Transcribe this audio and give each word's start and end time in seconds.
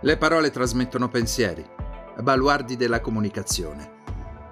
Le 0.00 0.16
parole 0.16 0.52
trasmettono 0.52 1.08
pensieri, 1.08 1.66
baluardi 2.22 2.76
della 2.76 3.00
comunicazione. 3.00 3.96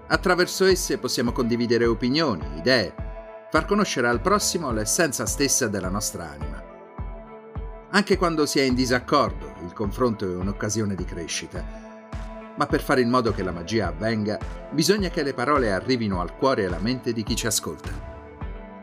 Attraverso 0.08 0.64
esse 0.64 0.98
possiamo 0.98 1.30
condividere 1.30 1.86
opinioni, 1.86 2.44
idee, 2.56 2.92
far 3.48 3.64
conoscere 3.64 4.08
al 4.08 4.20
prossimo 4.20 4.72
l'essenza 4.72 5.24
stessa 5.24 5.68
della 5.68 5.88
nostra 5.88 6.28
anima. 6.28 6.64
Anche 7.90 8.16
quando 8.16 8.44
si 8.44 8.58
è 8.58 8.62
in 8.62 8.74
disaccordo, 8.74 9.54
il 9.62 9.72
confronto 9.72 10.24
è 10.24 10.34
un'occasione 10.34 10.96
di 10.96 11.04
crescita. 11.04 11.64
Ma 12.56 12.66
per 12.66 12.82
fare 12.82 13.02
in 13.02 13.08
modo 13.08 13.30
che 13.30 13.44
la 13.44 13.52
magia 13.52 13.86
avvenga, 13.86 14.40
bisogna 14.72 15.10
che 15.10 15.22
le 15.22 15.32
parole 15.32 15.70
arrivino 15.70 16.20
al 16.20 16.36
cuore 16.36 16.62
e 16.62 16.66
alla 16.66 16.80
mente 16.80 17.12
di 17.12 17.22
chi 17.22 17.36
ci 17.36 17.46
ascolta. 17.46 17.90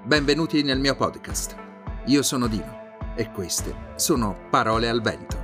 Benvenuti 0.01 0.63
nel 0.63 0.79
mio 0.79 0.95
podcast. 0.95 1.57
Io 2.05 2.21
sono 2.21 2.47
Dino 2.47 3.15
e 3.15 3.31
queste 3.31 3.91
sono 3.95 4.47
Parole 4.49 4.87
al 4.87 5.01
Vento. 5.01 5.42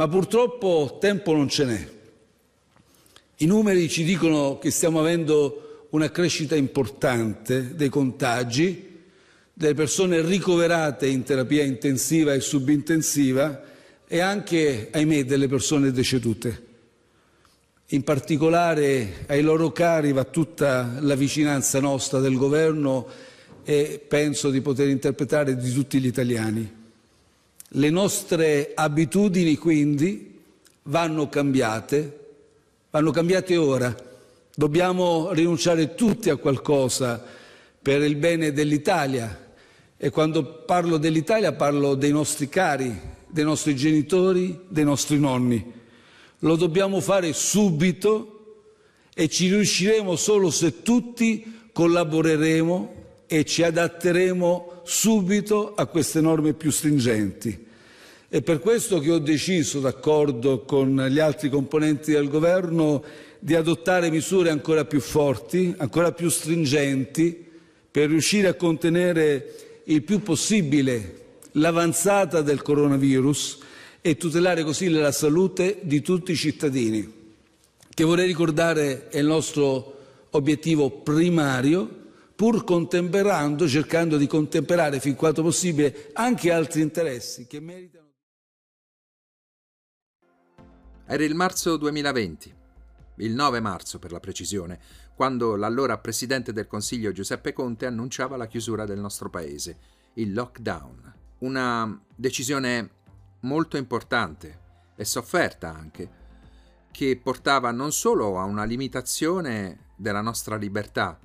Ma 0.00 0.08
purtroppo 0.08 0.96
tempo 0.98 1.34
non 1.34 1.50
ce 1.50 1.64
n'è. 1.66 1.88
I 3.36 3.44
numeri 3.44 3.86
ci 3.90 4.02
dicono 4.02 4.56
che 4.56 4.70
stiamo 4.70 4.98
avendo 4.98 5.88
una 5.90 6.10
crescita 6.10 6.56
importante 6.56 7.74
dei 7.74 7.90
contagi, 7.90 9.02
delle 9.52 9.74
persone 9.74 10.22
ricoverate 10.22 11.06
in 11.06 11.22
terapia 11.22 11.64
intensiva 11.64 12.32
e 12.32 12.40
subintensiva 12.40 13.62
e 14.06 14.20
anche, 14.20 14.88
ahimè, 14.90 15.26
delle 15.26 15.48
persone 15.48 15.92
decedute. 15.92 16.66
In 17.88 18.02
particolare 18.02 19.26
ai 19.26 19.42
loro 19.42 19.70
cari 19.70 20.12
va 20.12 20.24
tutta 20.24 20.96
la 21.00 21.14
vicinanza 21.14 21.78
nostra 21.78 22.20
del 22.20 22.38
governo 22.38 23.06
e 23.64 24.02
penso 24.08 24.48
di 24.48 24.62
poter 24.62 24.88
interpretare 24.88 25.58
di 25.58 25.70
tutti 25.70 26.00
gli 26.00 26.06
italiani. 26.06 26.78
Le 27.74 27.88
nostre 27.88 28.72
abitudini 28.74 29.56
quindi 29.56 30.40
vanno 30.84 31.28
cambiate, 31.28 32.18
vanno 32.90 33.12
cambiate 33.12 33.56
ora. 33.56 33.94
Dobbiamo 34.52 35.30
rinunciare 35.30 35.94
tutti 35.94 36.30
a 36.30 36.36
qualcosa 36.36 37.24
per 37.80 38.02
il 38.02 38.16
bene 38.16 38.52
dell'Italia 38.52 39.52
e 39.96 40.10
quando 40.10 40.64
parlo 40.64 40.96
dell'Italia 40.96 41.52
parlo 41.52 41.94
dei 41.94 42.10
nostri 42.10 42.48
cari, 42.48 42.92
dei 43.28 43.44
nostri 43.44 43.76
genitori, 43.76 44.62
dei 44.66 44.84
nostri 44.84 45.20
nonni. 45.20 45.72
Lo 46.40 46.56
dobbiamo 46.56 47.00
fare 47.00 47.32
subito 47.32 48.64
e 49.14 49.28
ci 49.28 49.48
riusciremo 49.48 50.16
solo 50.16 50.50
se 50.50 50.82
tutti 50.82 51.68
collaboreremo 51.72 52.99
e 53.32 53.44
ci 53.44 53.62
adatteremo 53.62 54.80
subito 54.82 55.74
a 55.76 55.86
queste 55.86 56.20
norme 56.20 56.52
più 56.52 56.72
stringenti. 56.72 57.66
È 58.28 58.42
per 58.42 58.58
questo 58.58 58.98
che 58.98 59.12
ho 59.12 59.20
deciso, 59.20 59.78
d'accordo 59.78 60.64
con 60.64 61.06
gli 61.08 61.20
altri 61.20 61.48
componenti 61.48 62.10
del 62.10 62.28
governo, 62.28 63.04
di 63.38 63.54
adottare 63.54 64.10
misure 64.10 64.50
ancora 64.50 64.84
più 64.84 64.98
forti, 64.98 65.72
ancora 65.76 66.10
più 66.10 66.28
stringenti, 66.28 67.46
per 67.88 68.08
riuscire 68.08 68.48
a 68.48 68.54
contenere 68.54 69.82
il 69.84 70.02
più 70.02 70.22
possibile 70.22 71.18
l'avanzata 71.52 72.42
del 72.42 72.62
coronavirus 72.62 73.58
e 74.00 74.16
tutelare 74.16 74.64
così 74.64 74.88
la 74.88 75.12
salute 75.12 75.78
di 75.82 76.02
tutti 76.02 76.32
i 76.32 76.36
cittadini, 76.36 77.12
che 77.94 78.02
vorrei 78.02 78.26
ricordare 78.26 79.06
è 79.08 79.18
il 79.18 79.26
nostro 79.26 79.98
obiettivo 80.30 80.90
primario, 80.90 81.98
pur 82.40 82.64
contemperando, 82.64 83.68
cercando 83.68 84.16
di 84.16 84.26
contemperare 84.26 84.98
fin 84.98 85.14
quanto 85.14 85.42
possibile 85.42 86.08
anche 86.14 86.50
altri 86.50 86.80
interessi 86.80 87.46
che 87.46 87.60
meritano. 87.60 88.12
Era 91.04 91.22
il 91.22 91.34
marzo 91.34 91.76
2020, 91.76 92.54
il 93.16 93.34
9 93.34 93.60
marzo 93.60 93.98
per 93.98 94.10
la 94.10 94.20
precisione, 94.20 94.80
quando 95.14 95.54
l'allora 95.54 95.98
Presidente 95.98 96.54
del 96.54 96.66
Consiglio 96.66 97.12
Giuseppe 97.12 97.52
Conte 97.52 97.84
annunciava 97.84 98.38
la 98.38 98.46
chiusura 98.46 98.86
del 98.86 99.00
nostro 99.00 99.28
paese, 99.28 99.76
il 100.14 100.32
lockdown. 100.32 101.14
Una 101.40 102.02
decisione 102.16 102.90
molto 103.40 103.76
importante 103.76 104.60
e 104.96 105.04
sofferta 105.04 105.68
anche, 105.68 106.10
che 106.90 107.20
portava 107.22 107.70
non 107.70 107.92
solo 107.92 108.38
a 108.38 108.44
una 108.44 108.64
limitazione 108.64 109.88
della 109.94 110.22
nostra 110.22 110.56
libertà, 110.56 111.20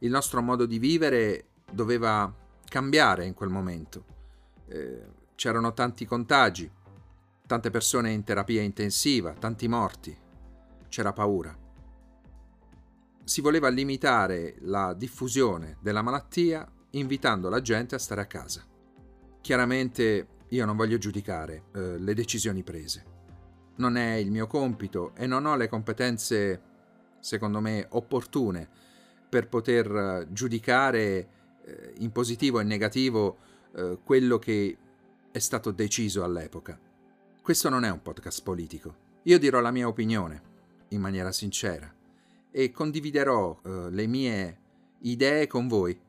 il 0.00 0.10
nostro 0.10 0.42
modo 0.42 0.66
di 0.66 0.78
vivere 0.78 1.46
doveva 1.70 2.32
cambiare 2.64 3.24
in 3.24 3.34
quel 3.34 3.48
momento. 3.48 4.04
Eh, 4.68 5.06
c'erano 5.34 5.72
tanti 5.72 6.04
contagi, 6.04 6.70
tante 7.46 7.70
persone 7.70 8.10
in 8.10 8.24
terapia 8.24 8.62
intensiva, 8.62 9.32
tanti 9.32 9.68
morti, 9.68 10.16
c'era 10.88 11.12
paura. 11.12 11.56
Si 13.24 13.40
voleva 13.40 13.68
limitare 13.68 14.56
la 14.60 14.94
diffusione 14.94 15.78
della 15.80 16.02
malattia 16.02 16.66
invitando 16.90 17.48
la 17.48 17.60
gente 17.60 17.94
a 17.94 17.98
stare 17.98 18.20
a 18.20 18.26
casa. 18.26 18.64
Chiaramente 19.40 20.28
io 20.48 20.64
non 20.64 20.76
voglio 20.76 20.98
giudicare 20.98 21.64
eh, 21.74 21.98
le 21.98 22.14
decisioni 22.14 22.62
prese. 22.62 23.14
Non 23.76 23.96
è 23.96 24.14
il 24.14 24.30
mio 24.30 24.46
compito 24.46 25.14
e 25.14 25.26
non 25.26 25.44
ho 25.44 25.56
le 25.56 25.68
competenze, 25.68 26.62
secondo 27.20 27.60
me, 27.60 27.86
opportune 27.90 28.68
per 29.28 29.48
poter 29.48 29.90
eh, 29.90 30.26
giudicare 30.30 31.28
eh, 31.64 31.92
in 31.98 32.12
positivo 32.12 32.60
e 32.60 32.64
negativo 32.64 33.38
eh, 33.74 33.98
quello 34.02 34.38
che 34.38 34.76
è 35.30 35.38
stato 35.38 35.70
deciso 35.70 36.24
all'epoca. 36.24 36.78
Questo 37.42 37.68
non 37.68 37.84
è 37.84 37.90
un 37.90 38.02
podcast 38.02 38.42
politico. 38.42 39.04
Io 39.22 39.38
dirò 39.38 39.60
la 39.60 39.70
mia 39.70 39.88
opinione 39.88 40.54
in 40.88 41.00
maniera 41.00 41.32
sincera 41.32 41.92
e 42.50 42.70
condividerò 42.70 43.60
eh, 43.62 43.90
le 43.90 44.06
mie 44.06 44.58
idee 45.00 45.46
con 45.46 45.68
voi 45.68 46.00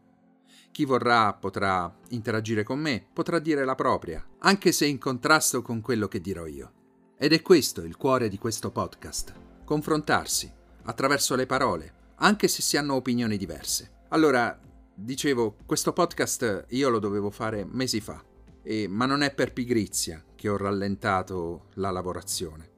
chi 0.72 0.86
vorrà 0.86 1.34
potrà 1.34 1.92
interagire 2.10 2.62
con 2.62 2.80
me, 2.80 3.04
potrà 3.12 3.40
dire 3.40 3.66
la 3.66 3.74
propria, 3.74 4.24
anche 4.40 4.72
se 4.72 4.86
in 4.86 5.00
contrasto 5.00 5.64
con 5.64 5.82
quello 5.82 6.08
che 6.08 6.22
dirò 6.22 6.46
io. 6.46 6.72
Ed 7.18 7.34
è 7.34 7.42
questo 7.42 7.82
il 7.82 7.98
cuore 7.98 8.30
di 8.30 8.38
questo 8.38 8.70
podcast, 8.70 9.34
confrontarsi 9.64 10.54
attraverso 10.84 11.36
le 11.36 11.48
parole, 11.48 11.94
anche 12.18 12.48
se 12.48 12.62
si 12.62 12.78
hanno 12.78 12.96
opinioni 12.96 13.38
diverse. 13.38 14.06
Allora, 14.10 14.60
dicevo, 14.94 15.58
questo 15.66 15.94
podcast 15.94 16.66
io 16.70 16.90
lo 16.90 17.00
dovevo 17.00 17.30
fare 17.30 17.66
mesi 17.66 18.00
fa, 18.00 18.24
e, 18.62 18.88
ma 18.88 19.06
non 19.06 19.22
è 19.22 19.34
per 19.34 19.54
pigrizia 19.54 20.24
che 20.36 20.50
ho 20.50 20.58
rallentato 20.58 21.68
la 21.76 21.92
lavorazione. 21.92 22.70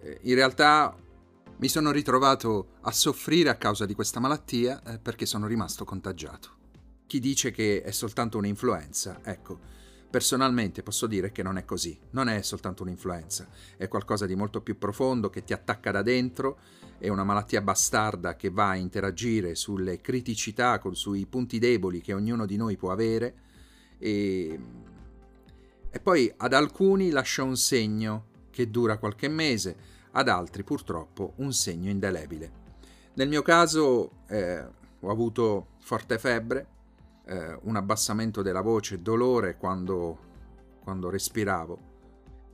Eh, 0.00 0.18
in 0.22 0.34
realtà 0.34 0.96
mi 1.58 1.68
sono 1.68 1.90
ritrovato 1.90 2.78
a 2.82 2.90
soffrire 2.90 3.50
a 3.50 3.56
causa 3.56 3.86
di 3.86 3.94
questa 3.94 4.20
malattia 4.20 4.82
eh, 4.82 4.98
perché 4.98 5.26
sono 5.26 5.46
rimasto 5.46 5.84
contagiato 5.84 6.60
chi 7.12 7.20
dice 7.20 7.50
che 7.50 7.82
è 7.82 7.90
soltanto 7.90 8.38
un'influenza. 8.38 9.20
Ecco, 9.22 9.58
personalmente 10.12 10.82
posso 10.82 11.06
dire 11.06 11.32
che 11.32 11.42
non 11.42 11.56
è 11.56 11.64
così, 11.64 11.98
non 12.10 12.28
è 12.28 12.42
soltanto 12.42 12.82
un'influenza, 12.82 13.48
è 13.78 13.88
qualcosa 13.88 14.26
di 14.26 14.34
molto 14.34 14.60
più 14.60 14.76
profondo 14.76 15.30
che 15.30 15.42
ti 15.42 15.54
attacca 15.54 15.90
da 15.90 16.02
dentro, 16.02 16.58
è 16.98 17.08
una 17.08 17.24
malattia 17.24 17.62
bastarda 17.62 18.36
che 18.36 18.50
va 18.50 18.68
a 18.68 18.76
interagire 18.76 19.54
sulle 19.54 20.02
criticità, 20.02 20.78
sui 20.92 21.24
punti 21.24 21.58
deboli 21.58 22.02
che 22.02 22.12
ognuno 22.12 22.44
di 22.44 22.56
noi 22.56 22.76
può 22.76 22.90
avere 22.90 23.34
e, 23.96 24.60
e 25.90 26.00
poi 26.00 26.30
ad 26.36 26.52
alcuni 26.52 27.08
lascia 27.08 27.42
un 27.42 27.56
segno 27.56 28.26
che 28.50 28.70
dura 28.70 28.98
qualche 28.98 29.28
mese, 29.28 29.76
ad 30.10 30.28
altri 30.28 30.62
purtroppo 30.62 31.32
un 31.36 31.54
segno 31.54 31.88
indelebile. 31.88 32.60
Nel 33.14 33.28
mio 33.30 33.40
caso 33.40 34.24
eh, 34.28 34.62
ho 35.00 35.10
avuto 35.10 35.68
forte 35.78 36.18
febbre, 36.18 36.66
eh, 37.26 37.58
un 37.62 37.76
abbassamento 37.76 38.42
della 38.42 38.60
voce, 38.60 39.02
dolore 39.02 39.56
quando, 39.56 40.18
quando 40.82 41.10
respiravo 41.10 41.90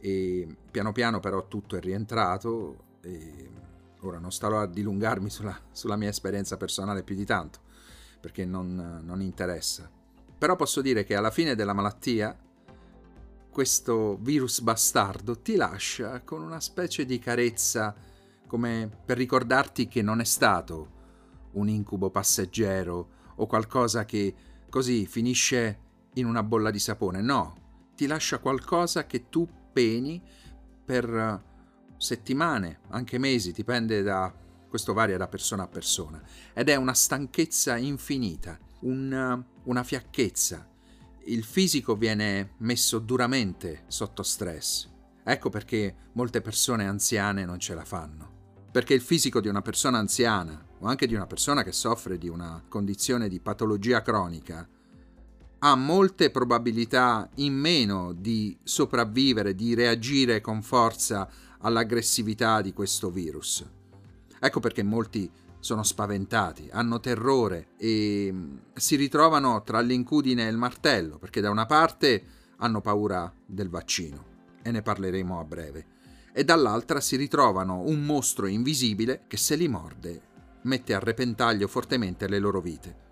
e 0.01 0.47
piano 0.71 0.93
piano 0.93 1.19
però 1.21 1.49
tutto 1.49 1.77
è 1.77 1.81
rientrato 1.81 2.85
e 3.01 3.51
ora 4.01 4.19
non 4.19 4.31
starò 4.31 4.61
a 4.61 4.67
dilungarmi 4.67 5.29
sulla, 5.29 5.59
sulla 5.73 5.97
mia 5.97 6.09
esperienza 6.09 6.57
personale 6.57 7.03
più 7.03 7.17
di 7.17 7.25
tanto 7.25 7.61
perché 8.21 8.45
non, 8.45 9.01
non 9.05 9.21
interessa. 9.21 9.91
Però 10.39 10.57
posso 10.57 10.81
dire 10.81 11.05
che 11.05 11.17
alla 11.17 11.31
fine 11.31 11.55
della 11.55 11.73
malattia 11.73 12.37
questo 13.51 14.17
virus 14.21 14.61
bastardo 14.61 15.41
ti 15.41 15.57
lascia 15.57 16.21
con 16.23 16.43
una 16.43 16.61
specie 16.61 17.05
di 17.05 17.19
carezza 17.19 17.95
come 18.47 18.89
per 19.05 19.17
ricordarti 19.17 19.89
che 19.89 20.01
non 20.01 20.21
è 20.21 20.25
stato 20.25 20.97
un 21.53 21.69
incubo 21.69 22.11
passeggero 22.11 23.09
o 23.37 23.47
qualcosa 23.47 24.05
che 24.05 24.35
così 24.69 25.07
finisce 25.07 25.79
in 26.15 26.27
una 26.27 26.43
bolla 26.43 26.71
di 26.71 26.79
sapone. 26.79 27.21
No, 27.21 27.91
ti 27.95 28.07
lascia 28.07 28.39
qualcosa 28.39 29.07
che 29.07 29.29
tu 29.29 29.49
peni 29.73 30.23
per 30.85 31.43
settimane, 31.97 32.81
anche 32.91 33.19
mesi, 33.19 33.53
dipende 33.53 34.03
da 34.03 34.33
questo 34.69 34.93
varia 34.93 35.17
da 35.17 35.29
persona 35.29 35.63
a 35.65 35.69
persona 35.69 36.23
ed 36.53 36.69
è 36.69 36.77
una 36.77 36.93
stanchezza 36.93 37.77
infinita 37.77 38.59
una, 38.81 39.43
una 39.65 39.83
fiacchezza. 39.83 40.67
Il 41.25 41.45
fisico 41.45 41.97
viene 41.97 42.55
messo 42.59 42.99
duramente 42.99 43.85
sotto 43.89 44.23
stress. 44.23 44.89
Ecco 45.25 45.51
perché 45.51 45.95
molte 46.13 46.41
persone 46.41 46.87
anziane 46.87 47.45
non 47.45 47.59
ce 47.59 47.75
la 47.75 47.85
fanno. 47.85 48.37
Perché 48.71 48.95
il 48.95 49.01
fisico 49.01 49.41
di 49.41 49.49
una 49.49 49.63
persona 49.63 49.99
anziana 49.99 50.65
o 50.81 50.87
anche 50.87 51.07
di 51.07 51.15
una 51.15 51.27
persona 51.27 51.63
che 51.63 51.73
soffre 51.73 52.19
di 52.19 52.29
una 52.29 52.63
condizione 52.69 53.29
di 53.29 53.41
patologia 53.41 54.03
cronica 54.03 54.69
ha 55.61 55.75
molte 55.75 56.31
probabilità 56.31 57.29
in 57.37 57.55
meno 57.55 58.13
di 58.13 58.57
sopravvivere, 58.63 59.55
di 59.55 59.75
reagire 59.75 60.41
con 60.41 60.63
forza 60.63 61.29
all'aggressività 61.61 62.61
di 62.61 62.73
questo 62.73 63.11
virus. 63.11 63.65
Ecco 64.39 64.61
perché 64.61 64.85
molti 64.85 65.29
sono 65.59 65.83
spaventati, 65.83 66.69
hanno 66.71 67.01
terrore 67.01 67.71
e 67.77 68.31
mm, 68.33 68.57
si 68.75 68.95
ritrovano 68.95 69.63
tra 69.63 69.81
l'incudine 69.81 70.47
e 70.47 70.51
il 70.51 70.57
martello, 70.57 71.19
perché 71.19 71.41
da 71.41 71.51
una 71.51 71.67
parte 71.67 72.23
hanno 72.59 72.81
paura 72.81 73.33
del 73.45 73.69
vaccino, 73.69 74.25
e 74.63 74.71
ne 74.71 74.83
parleremo 74.83 75.41
a 75.41 75.45
breve, 75.45 75.87
e 76.33 76.45
dall'altra 76.45 77.01
si 77.01 77.17
ritrovano 77.17 77.81
un 77.81 78.05
mostro 78.05 78.47
invisibile 78.47 79.25
che 79.27 79.37
se 79.37 79.57
li 79.57 79.67
morde 79.67 80.28
mette 80.63 80.95
a 80.95 80.99
repentaglio 80.99 81.69
fortemente 81.69 82.29
le 82.29 82.39
loro 82.39 82.61
vite. 82.61 83.07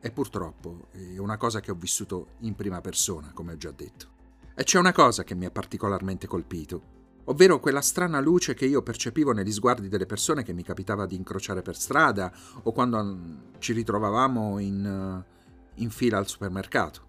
E 0.00 0.10
purtroppo 0.10 0.88
è 0.92 1.18
una 1.18 1.36
cosa 1.36 1.60
che 1.60 1.70
ho 1.70 1.74
vissuto 1.74 2.34
in 2.40 2.54
prima 2.54 2.80
persona, 2.80 3.32
come 3.32 3.52
ho 3.52 3.56
già 3.56 3.70
detto. 3.70 4.14
E 4.54 4.64
c'è 4.64 4.78
una 4.78 4.92
cosa 4.92 5.24
che 5.24 5.34
mi 5.34 5.44
ha 5.44 5.50
particolarmente 5.50 6.26
colpito, 6.26 6.94
ovvero 7.24 7.60
quella 7.60 7.80
strana 7.80 8.20
luce 8.20 8.54
che 8.54 8.66
io 8.66 8.82
percepivo 8.82 9.32
negli 9.32 9.52
sguardi 9.52 9.88
delle 9.88 10.06
persone 10.06 10.42
che 10.42 10.52
mi 10.52 10.62
capitava 10.62 11.06
di 11.06 11.16
incrociare 11.16 11.62
per 11.62 11.76
strada 11.76 12.32
o 12.62 12.72
quando 12.72 13.02
mm, 13.02 13.36
ci 13.58 13.72
ritrovavamo 13.72 14.58
in, 14.58 15.24
in 15.74 15.90
fila 15.90 16.18
al 16.18 16.28
supermercato, 16.28 17.04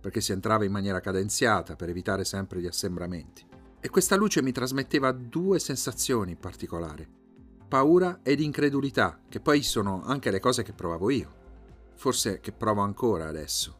perché 0.00 0.20
si 0.20 0.32
entrava 0.32 0.64
in 0.64 0.72
maniera 0.72 1.00
cadenziata 1.00 1.74
per 1.74 1.88
evitare 1.88 2.24
sempre 2.24 2.60
gli 2.60 2.66
assembramenti. 2.66 3.44
E 3.80 3.88
questa 3.88 4.16
luce 4.16 4.42
mi 4.42 4.52
trasmetteva 4.52 5.12
due 5.12 5.58
sensazioni 5.58 6.32
in 6.32 6.38
particolare, 6.38 7.08
paura 7.68 8.20
ed 8.22 8.40
incredulità, 8.40 9.20
che 9.28 9.40
poi 9.40 9.62
sono 9.62 10.02
anche 10.04 10.30
le 10.30 10.40
cose 10.40 10.62
che 10.62 10.72
provavo 10.72 11.10
io, 11.10 11.34
forse 11.94 12.40
che 12.40 12.52
provo 12.52 12.82
ancora 12.82 13.26
adesso. 13.26 13.76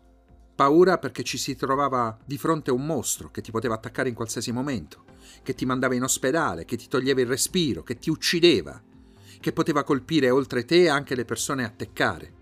Paura 0.55 0.99
perché 0.99 1.23
ci 1.23 1.39
si 1.39 1.55
trovava 1.55 2.19
di 2.25 2.39
fronte 2.39 2.71
a 2.71 2.75
un 2.75 2.87
mostro 2.87 3.31
che 3.31 3.43
ti 3.43 3.51
poteva 3.51 3.75
attaccare 3.75 4.09
in 4.09 4.15
qualsiasi 4.15 4.53
momento, 4.53 5.05
che 5.43 5.55
ti 5.55 5.67
mandava 5.67 5.95
in 5.95 6.03
ospedale, 6.03 6.65
che 6.65 6.77
ti 6.77 6.89
toglieva 6.89 7.21
il 7.21 7.27
respiro, 7.27 7.83
che 7.83 7.99
ti 7.99 8.11
uccideva, 8.11 8.83
che 9.39 9.53
poteva 9.53 9.85
colpire 9.85 10.31
oltre 10.31 10.65
te 10.65 10.89
anche 10.89 11.15
le 11.15 11.25
persone 11.25 11.65
a 11.65 11.71
teccare. 11.71 12.35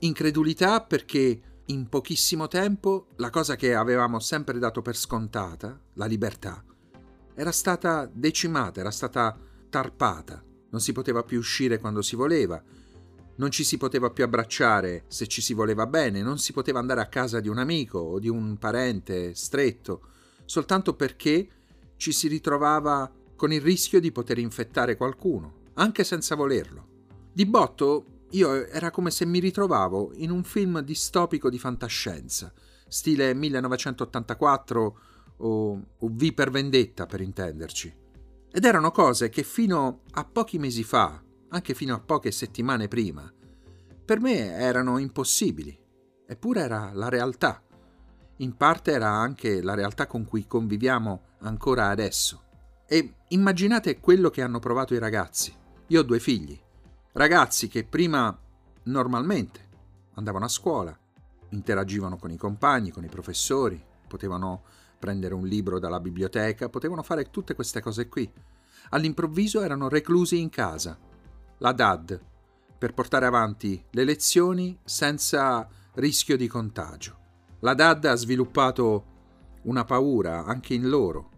Incredulità 0.00 0.82
perché 0.82 1.40
in 1.66 1.88
pochissimo 1.88 2.48
tempo 2.48 3.08
la 3.16 3.30
cosa 3.30 3.56
che 3.56 3.74
avevamo 3.74 4.18
sempre 4.18 4.58
dato 4.58 4.82
per 4.82 4.96
scontata, 4.96 5.80
la 5.94 6.06
libertà, 6.06 6.62
era 7.34 7.52
stata 7.52 8.10
decimata, 8.12 8.80
era 8.80 8.90
stata 8.90 9.38
tarpata. 9.68 10.42
Non 10.70 10.80
si 10.80 10.92
poteva 10.92 11.22
più 11.22 11.38
uscire 11.38 11.78
quando 11.78 12.02
si 12.02 12.16
voleva, 12.16 12.62
non 13.36 13.50
ci 13.50 13.64
si 13.64 13.76
poteva 13.76 14.10
più 14.10 14.24
abbracciare 14.24 15.04
se 15.08 15.26
ci 15.26 15.42
si 15.42 15.52
voleva 15.54 15.86
bene, 15.86 16.22
non 16.22 16.38
si 16.38 16.52
poteva 16.52 16.78
andare 16.78 17.00
a 17.00 17.06
casa 17.06 17.40
di 17.40 17.48
un 17.48 17.58
amico 17.58 17.98
o 17.98 18.18
di 18.18 18.28
un 18.28 18.56
parente 18.58 19.34
stretto, 19.34 20.00
soltanto 20.44 20.94
perché 20.94 21.48
ci 21.96 22.12
si 22.12 22.28
ritrovava 22.28 23.10
con 23.34 23.52
il 23.52 23.60
rischio 23.60 24.00
di 24.00 24.12
poter 24.12 24.38
infettare 24.38 24.96
qualcuno, 24.96 25.64
anche 25.74 26.04
senza 26.04 26.34
volerlo. 26.34 26.94
Di 27.32 27.44
botto 27.44 28.24
io 28.30 28.66
era 28.66 28.90
come 28.90 29.10
se 29.10 29.26
mi 29.26 29.38
ritrovavo 29.38 30.12
in 30.14 30.30
un 30.30 30.42
film 30.42 30.80
distopico 30.80 31.50
di 31.50 31.58
fantascienza, 31.58 32.52
stile 32.88 33.34
1984 33.34 34.98
o, 35.36 35.86
o 35.98 36.08
V 36.08 36.32
per 36.32 36.50
vendetta 36.50 37.04
per 37.06 37.20
intenderci. 37.20 38.04
Ed 38.56 38.64
erano 38.64 38.90
cose 38.90 39.28
che 39.28 39.42
fino 39.42 40.00
a 40.12 40.24
pochi 40.24 40.56
mesi 40.58 40.82
fa, 40.82 41.22
anche 41.50 41.74
fino 41.74 41.94
a 41.94 42.00
poche 42.00 42.30
settimane 42.30 42.88
prima, 42.88 43.30
per 44.02 44.18
me 44.18 44.54
erano 44.54 44.96
impossibili. 44.96 45.78
Eppure 46.26 46.62
era 46.62 46.90
la 46.94 47.10
realtà. 47.10 47.62
In 48.36 48.56
parte 48.56 48.92
era 48.92 49.10
anche 49.10 49.60
la 49.60 49.74
realtà 49.74 50.06
con 50.06 50.24
cui 50.24 50.46
conviviamo 50.46 51.34
ancora 51.40 51.88
adesso. 51.88 52.44
E 52.86 53.16
immaginate 53.28 54.00
quello 54.00 54.30
che 54.30 54.40
hanno 54.40 54.58
provato 54.58 54.94
i 54.94 54.98
ragazzi. 54.98 55.54
Io 55.88 56.00
ho 56.00 56.04
due 56.04 56.18
figli. 56.18 56.58
Ragazzi 57.12 57.68
che 57.68 57.84
prima 57.84 58.34
normalmente 58.84 59.68
andavano 60.14 60.46
a 60.46 60.48
scuola, 60.48 60.98
interagivano 61.50 62.16
con 62.16 62.30
i 62.30 62.38
compagni, 62.38 62.90
con 62.90 63.04
i 63.04 63.10
professori, 63.10 63.78
potevano 64.08 64.62
prendere 64.98 65.34
un 65.34 65.46
libro 65.46 65.78
dalla 65.78 66.00
biblioteca, 66.00 66.68
potevano 66.68 67.02
fare 67.02 67.30
tutte 67.30 67.54
queste 67.54 67.80
cose 67.80 68.08
qui. 68.08 68.30
All'improvviso 68.90 69.62
erano 69.62 69.88
reclusi 69.88 70.40
in 70.40 70.48
casa. 70.48 70.98
La 71.58 71.72
DAD, 71.72 72.20
per 72.78 72.94
portare 72.94 73.26
avanti 73.26 73.82
le 73.90 74.04
lezioni 74.04 74.78
senza 74.84 75.68
rischio 75.94 76.36
di 76.36 76.46
contagio. 76.46 77.18
La 77.60 77.74
DAD 77.74 78.04
ha 78.04 78.14
sviluppato 78.14 79.14
una 79.62 79.84
paura 79.84 80.44
anche 80.44 80.74
in 80.74 80.88
loro, 80.88 81.30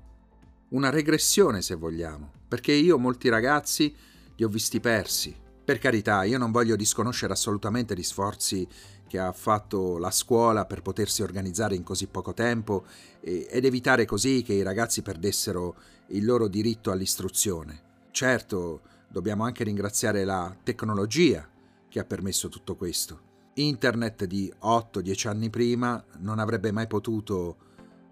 una 0.71 0.91
regressione 0.91 1.63
se 1.63 1.77
vogliamo, 1.77 2.31
perché 2.47 2.73
io 2.73 2.99
molti 2.99 3.29
ragazzi 3.29 3.95
li 4.37 4.45
ho 4.45 4.49
visti 4.49 4.81
persi. 4.81 5.35
Per 5.69 5.77
carità, 5.77 6.25
io 6.25 6.39
non 6.39 6.51
voglio 6.51 6.77
disconoscere 6.77 7.35
assolutamente 7.35 7.95
gli 7.95 8.03
sforzi 8.03 8.67
che 9.07 9.19
ha 9.19 9.33
fatto 9.33 9.99
la 9.99 10.11
scuola 10.11 10.65
per 10.65 10.81
potersi 10.81 11.21
organizzare 11.21 11.75
in 11.75 11.83
così 11.83 12.07
poco 12.07 12.33
tempo 12.33 12.87
ed 13.21 13.67
evitare 13.67 14.07
così 14.07 14.41
che 14.41 14.55
i 14.55 14.63
ragazzi 14.63 15.03
perdessero 15.03 15.77
il 16.07 16.25
loro 16.25 16.49
diritto 16.49 16.91
all'istruzione. 16.91 18.07
Certo, 18.13 18.81
dobbiamo 19.09 19.45
anche 19.45 19.63
ringraziare 19.63 20.25
la 20.25 20.57
tecnologia 20.63 21.47
che 21.87 21.99
ha 21.99 22.05
permesso 22.07 22.49
tutto 22.49 22.75
questo. 22.75 23.21
Internet 23.57 24.25
di 24.25 24.51
8-10 24.63 25.29
anni 25.29 25.51
prima 25.51 26.03
non 26.21 26.39
avrebbe 26.39 26.73
mai 26.73 26.87
potuto 26.87 27.57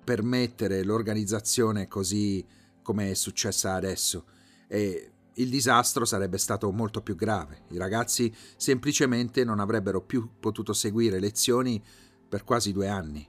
permettere 0.04 0.84
l'organizzazione 0.84 1.88
così 1.88 2.44
come 2.82 3.12
è 3.12 3.14
successa 3.14 3.72
adesso 3.72 4.26
e 4.68 5.12
il 5.36 5.48
disastro 5.48 6.04
sarebbe 6.04 6.38
stato 6.38 6.70
molto 6.70 7.02
più 7.02 7.14
grave. 7.14 7.62
I 7.68 7.78
ragazzi 7.78 8.34
semplicemente 8.56 9.44
non 9.44 9.60
avrebbero 9.60 10.00
più 10.00 10.28
potuto 10.40 10.72
seguire 10.72 11.18
lezioni 11.18 11.82
per 12.28 12.44
quasi 12.44 12.72
due 12.72 12.88
anni. 12.88 13.26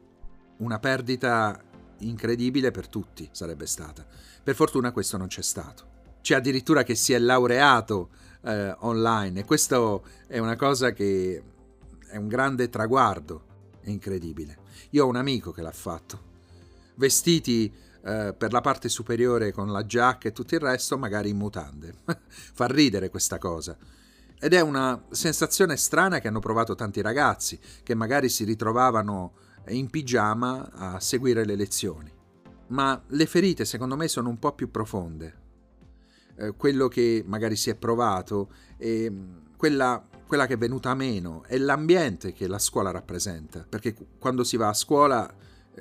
Una 0.57 0.79
perdita 0.79 1.61
incredibile 1.99 2.71
per 2.71 2.87
tutti 2.87 3.27
sarebbe 3.31 3.65
stata. 3.65 4.05
Per 4.43 4.55
fortuna 4.55 4.91
questo 4.91 5.17
non 5.17 5.27
c'è 5.27 5.41
stato. 5.41 5.95
C'è 6.21 6.35
addirittura 6.35 6.83
che 6.83 6.95
si 6.95 7.13
è 7.13 7.19
laureato 7.19 8.09
eh, 8.43 8.75
online 8.79 9.41
e 9.41 9.45
questo 9.45 10.05
è 10.27 10.37
una 10.39 10.55
cosa 10.55 10.91
che 10.91 11.43
è 12.07 12.17
un 12.17 12.27
grande 12.27 12.69
traguardo, 12.69 13.45
è 13.81 13.89
incredibile. 13.89 14.57
Io 14.91 15.05
ho 15.05 15.07
un 15.07 15.15
amico 15.15 15.51
che 15.51 15.61
l'ha 15.61 15.71
fatto 15.71 16.27
vestiti 16.97 17.71
eh, 18.03 18.33
per 18.37 18.51
la 18.51 18.61
parte 18.61 18.89
superiore 18.89 19.51
con 19.51 19.71
la 19.71 19.85
giacca 19.85 20.27
e 20.27 20.31
tutto 20.31 20.55
il 20.55 20.61
resto, 20.61 20.97
magari 20.97 21.29
in 21.29 21.37
mutande. 21.37 21.93
Fa 22.27 22.67
ridere 22.67 23.09
questa 23.09 23.37
cosa. 23.37 23.77
Ed 24.39 24.53
è 24.53 24.61
una 24.61 25.03
sensazione 25.09 25.77
strana 25.77 26.19
che 26.19 26.27
hanno 26.27 26.39
provato 26.39 26.75
tanti 26.75 27.01
ragazzi, 27.01 27.59
che 27.83 27.95
magari 27.95 28.29
si 28.29 28.43
ritrovavano 28.43 29.33
in 29.69 29.89
pigiama 29.89 30.69
a 30.71 30.99
seguire 30.99 31.43
le 31.43 31.55
lezioni. 31.55 32.11
Ma 32.67 33.01
le 33.07 33.25
ferite, 33.25 33.65
secondo 33.65 33.95
me, 33.95 34.07
sono 34.07 34.29
un 34.29 34.37
po' 34.37 34.53
più 34.53 34.69
profonde. 34.69 35.45
Eh, 36.35 36.53
quello 36.55 36.87
che 36.87 37.23
magari 37.25 37.55
si 37.55 37.71
è 37.71 37.75
provato 37.75 38.51
e 38.77 39.11
quella, 39.57 40.05
quella 40.27 40.45
che 40.45 40.53
è 40.53 40.57
venuta 40.57 40.93
meno 40.93 41.43
è 41.47 41.57
l'ambiente 41.57 42.31
che 42.31 42.47
la 42.47 42.59
scuola 42.59 42.91
rappresenta. 42.91 43.65
Perché 43.67 43.95
quando 44.19 44.43
si 44.43 44.55
va 44.55 44.67
a 44.67 44.73
scuola 44.73 45.33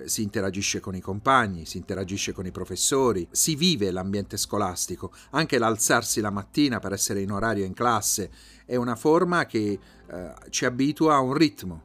si 0.05 0.23
interagisce 0.23 0.81
con 0.81 0.95
i 0.95 1.01
compagni, 1.01 1.65
si 1.65 1.79
interagisce 1.79 2.33
con 2.33 2.47
i 2.47 2.51
professori, 2.51 3.27
si 3.31 3.57
vive 3.57 3.91
l'ambiente 3.91 4.37
scolastico, 4.37 5.13
anche 5.31 5.59
l'alzarsi 5.59 6.21
la 6.21 6.31
mattina 6.31 6.79
per 6.79 6.93
essere 6.93 7.23
in 7.23 7.33
orario 7.33 7.65
in 7.65 7.73
classe 7.73 8.31
è 8.67 8.77
una 8.77 8.97
forma 8.97 9.47
che 9.47 9.79
eh, 10.09 10.35
ci 10.51 10.65
abitua 10.65 11.15
a 11.15 11.21
un 11.21 11.33
ritmo 11.33 11.83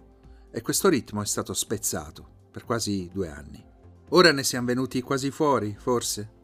e 0.51 0.61
questo 0.61 0.89
ritmo 0.89 1.21
è 1.21 1.25
stato 1.25 1.53
spezzato 1.53 2.27
per 2.51 2.65
quasi 2.65 3.09
due 3.13 3.29
anni. 3.29 3.63
Ora 4.09 4.31
ne 4.33 4.43
siamo 4.43 4.67
venuti 4.67 5.01
quasi 5.01 5.31
fuori, 5.31 5.75
forse? 5.79 6.39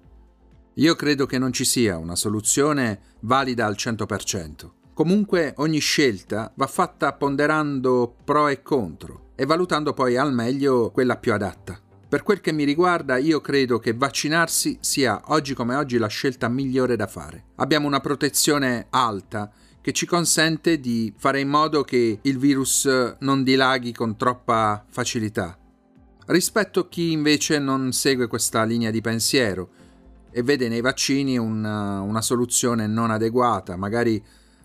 Io 0.75 0.95
credo 0.95 1.25
che 1.25 1.37
non 1.37 1.51
ci 1.51 1.65
sia 1.65 1.97
una 1.97 2.15
soluzione 2.15 3.15
valida 3.21 3.65
al 3.65 3.75
100%. 3.77 4.71
Comunque 4.93 5.53
ogni 5.57 5.79
scelta 5.79 6.51
va 6.55 6.67
fatta 6.67 7.13
ponderando 7.13 8.15
pro 8.23 8.47
e 8.47 8.61
contro 8.61 9.26
e 9.39 9.45
valutando 9.45 9.93
poi 9.93 10.17
al 10.17 10.33
meglio 10.33 10.89
quella 10.89 11.15
più 11.15 11.31
adatta. 11.31 11.79
Per 12.09 12.23
quel 12.23 12.41
che 12.41 12.51
mi 12.51 12.63
riguarda, 12.63 13.17
io 13.17 13.39
credo 13.39 13.77
che 13.77 13.93
vaccinarsi 13.93 14.79
sia 14.81 15.21
oggi 15.25 15.53
come 15.53 15.75
oggi 15.75 15.99
la 15.99 16.07
scelta 16.07 16.47
migliore 16.47 16.95
da 16.95 17.05
fare. 17.05 17.49
Abbiamo 17.57 17.85
una 17.85 17.99
protezione 17.99 18.87
alta 18.89 19.51
che 19.79 19.91
ci 19.91 20.07
consente 20.07 20.79
di 20.79 21.13
fare 21.15 21.39
in 21.39 21.49
modo 21.49 21.83
che 21.83 22.19
il 22.19 22.37
virus 22.39 23.15
non 23.19 23.43
dilaghi 23.43 23.93
con 23.93 24.17
troppa 24.17 24.83
facilità. 24.89 25.55
Rispetto 26.25 26.79
a 26.79 26.87
chi 26.89 27.11
invece 27.11 27.59
non 27.59 27.91
segue 27.91 28.27
questa 28.27 28.63
linea 28.63 28.89
di 28.89 29.01
pensiero 29.01 29.69
e 30.31 30.41
vede 30.41 30.67
nei 30.67 30.81
vaccini 30.81 31.37
una, 31.37 32.01
una 32.01 32.21
soluzione 32.21 32.87
non 32.87 33.11
adeguata, 33.11 33.75
magari 33.75 34.21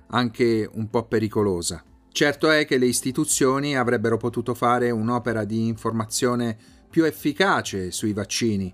anche 0.09 0.69
un 0.73 0.89
po' 0.89 1.05
pericolosa. 1.05 1.85
Certo 2.13 2.51
è 2.51 2.67
che 2.67 2.77
le 2.77 2.85
istituzioni 2.85 3.75
avrebbero 3.75 4.19
potuto 4.19 4.53
fare 4.53 4.91
un'opera 4.91 5.45
di 5.45 5.67
informazione 5.67 6.57
più 6.91 7.05
efficace 7.05 7.91
sui 7.91 8.13
vaccini. 8.13 8.73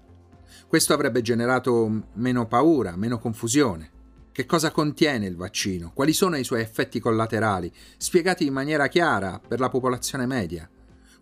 Questo 0.67 0.93
avrebbe 0.93 1.23
generato 1.23 2.09
meno 2.15 2.49
paura, 2.49 2.97
meno 2.97 3.21
confusione. 3.21 3.91
Che 4.33 4.45
cosa 4.45 4.73
contiene 4.73 5.27
il 5.27 5.37
vaccino? 5.37 5.93
Quali 5.95 6.13
sono 6.13 6.37
i 6.37 6.43
suoi 6.43 6.63
effetti 6.63 6.99
collaterali? 6.99 7.73
Spiegati 7.97 8.45
in 8.45 8.53
maniera 8.53 8.89
chiara 8.89 9.41
per 9.41 9.61
la 9.61 9.69
popolazione 9.69 10.27
media. 10.27 10.69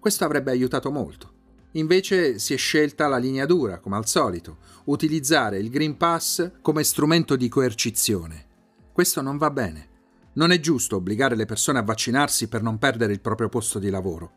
Questo 0.00 0.24
avrebbe 0.24 0.50
aiutato 0.50 0.90
molto. 0.90 1.32
Invece 1.72 2.38
si 2.38 2.54
è 2.54 2.56
scelta 2.56 3.08
la 3.08 3.18
linea 3.18 3.44
dura, 3.44 3.78
come 3.78 3.96
al 3.96 4.06
solito, 4.06 4.56
utilizzare 4.84 5.58
il 5.58 5.68
Green 5.68 5.98
Pass 5.98 6.50
come 6.62 6.82
strumento 6.82 7.36
di 7.36 7.48
coercizione. 7.48 8.46
Questo 8.90 9.20
non 9.20 9.36
va 9.36 9.50
bene. 9.50 9.88
Non 10.36 10.52
è 10.52 10.60
giusto 10.60 10.96
obbligare 10.96 11.36
le 11.36 11.44
persone 11.44 11.78
a 11.78 11.82
vaccinarsi 11.82 12.48
per 12.48 12.62
non 12.62 12.78
perdere 12.78 13.12
il 13.12 13.20
proprio 13.20 13.50
posto 13.50 13.78
di 13.78 13.90
lavoro. 13.90 14.32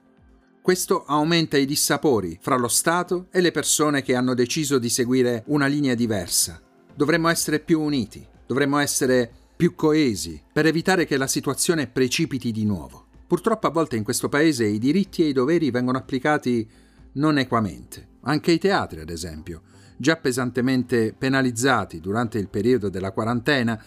Questo 0.62 1.06
aumenta 1.06 1.58
i 1.58 1.66
dissapori 1.66 2.38
fra 2.42 2.58
lo 2.58 2.68
Stato 2.68 3.28
e 3.32 3.40
le 3.40 3.52
persone 3.52 4.02
che 4.02 4.16
hanno 4.16 4.34
deciso 4.34 4.78
di 4.78 4.90
seguire 4.90 5.44
una 5.48 5.68
linea 5.68 5.96
diversa. 5.96 6.62
Dovremmo 6.94 7.30
essere 7.30 7.60
più 7.60 7.82
uniti, 7.82 8.28
Dovremmo 8.50 8.80
essere 8.80 9.32
più 9.56 9.76
coesi 9.76 10.42
per 10.52 10.66
evitare 10.66 11.06
che 11.06 11.18
la 11.18 11.28
situazione 11.28 11.86
precipiti 11.86 12.52
di 12.52 12.66
nuovo. 12.66 13.06
Purtroppo 13.28 13.68
a 13.68 13.70
volte 13.70 13.96
in 13.96 14.04
questo 14.04 14.28
paese 14.28 14.66
i 14.66 14.80
diritti 14.80 15.22
e 15.22 15.28
i 15.28 15.34
doveri 15.34 15.70
vengono 15.70 16.00
applicati 16.00 16.68
non 17.12 17.38
equamente. 17.38 18.08
Anche 18.22 18.52
i 18.52 18.58
teatri, 18.58 19.02
ad 19.02 19.12
esempio, 19.12 19.62
già 19.98 20.16
pesantemente 20.16 21.14
penalizzati 21.16 22.00
durante 22.00 22.40
il 22.40 22.50
periodo 22.50 22.90
della 22.90 23.12
quarantena, 23.12 23.80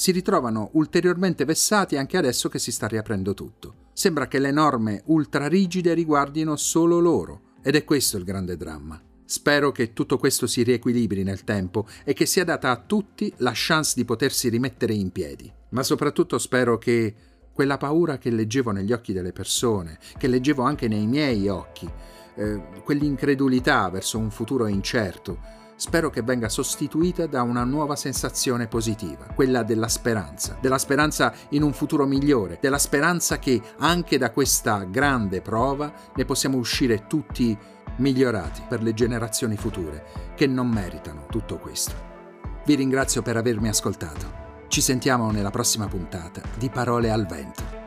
si 0.00 0.12
ritrovano 0.12 0.70
ulteriormente 0.72 1.44
vessati 1.44 1.98
anche 1.98 2.16
adesso 2.16 2.48
che 2.48 2.58
si 2.58 2.72
sta 2.72 2.86
riaprendo 2.86 3.34
tutto. 3.34 3.88
Sembra 3.92 4.28
che 4.28 4.38
le 4.38 4.50
norme 4.50 5.02
ultrarigide 5.04 5.92
riguardino 5.92 6.56
solo 6.56 7.00
loro, 7.00 7.42
ed 7.62 7.76
è 7.76 7.84
questo 7.84 8.16
il 8.16 8.24
grande 8.24 8.56
dramma. 8.56 8.98
Spero 9.26 9.72
che 9.72 9.92
tutto 9.92 10.16
questo 10.16 10.46
si 10.46 10.62
riequilibri 10.62 11.22
nel 11.22 11.44
tempo 11.44 11.86
e 12.02 12.14
che 12.14 12.24
sia 12.24 12.44
data 12.44 12.70
a 12.70 12.78
tutti 12.78 13.30
la 13.36 13.52
chance 13.52 13.92
di 13.94 14.06
potersi 14.06 14.48
rimettere 14.48 14.94
in 14.94 15.10
piedi. 15.10 15.52
Ma 15.72 15.82
soprattutto 15.82 16.38
spero 16.38 16.78
che 16.78 17.14
quella 17.52 17.76
paura 17.76 18.16
che 18.16 18.30
leggevo 18.30 18.70
negli 18.70 18.94
occhi 18.94 19.12
delle 19.12 19.32
persone, 19.32 19.98
che 20.16 20.28
leggevo 20.28 20.62
anche 20.62 20.88
nei 20.88 21.06
miei 21.06 21.46
occhi, 21.48 21.86
eh, 22.36 22.62
quell'incredulità 22.82 23.90
verso 23.90 24.16
un 24.16 24.30
futuro 24.30 24.66
incerto, 24.66 25.59
spero 25.80 26.10
che 26.10 26.20
venga 26.20 26.50
sostituita 26.50 27.26
da 27.26 27.40
una 27.40 27.64
nuova 27.64 27.96
sensazione 27.96 28.66
positiva, 28.66 29.24
quella 29.34 29.62
della 29.62 29.88
speranza, 29.88 30.58
della 30.60 30.76
speranza 30.76 31.32
in 31.50 31.62
un 31.62 31.72
futuro 31.72 32.04
migliore, 32.04 32.58
della 32.60 32.76
speranza 32.76 33.38
che 33.38 33.58
anche 33.78 34.18
da 34.18 34.30
questa 34.30 34.84
grande 34.84 35.40
prova 35.40 35.90
ne 36.14 36.24
possiamo 36.26 36.58
uscire 36.58 37.06
tutti 37.06 37.56
migliorati 37.96 38.60
per 38.68 38.82
le 38.82 38.92
generazioni 38.92 39.56
future 39.56 40.04
che 40.36 40.46
non 40.46 40.68
meritano 40.68 41.24
tutto 41.30 41.56
questo. 41.56 41.94
Vi 42.66 42.74
ringrazio 42.74 43.22
per 43.22 43.38
avermi 43.38 43.68
ascoltato. 43.68 44.66
Ci 44.68 44.82
sentiamo 44.82 45.30
nella 45.30 45.50
prossima 45.50 45.86
puntata 45.86 46.42
di 46.58 46.68
Parole 46.68 47.10
al 47.10 47.24
Vento. 47.24 47.79